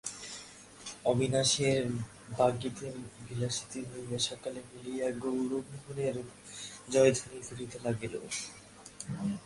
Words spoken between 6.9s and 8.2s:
জয়ধ্বনি করিতে লাগিল।